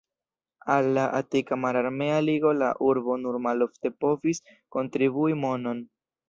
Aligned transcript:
Al 0.75 0.87
la 0.97 1.01
Atika 1.17 1.57
Mararmea 1.65 2.15
Ligo 2.29 2.53
la 2.61 2.69
urbo 2.87 3.19
nur 3.27 3.37
malofte 3.49 3.93
povis 4.07 4.43
kontribui 4.79 5.39
monon. 5.45 5.85